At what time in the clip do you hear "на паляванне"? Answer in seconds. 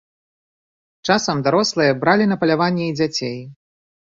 2.33-2.85